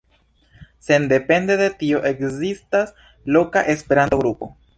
[0.87, 2.95] Sendepende de tio, ekzistas
[3.37, 4.55] loka Esperanto-grupo.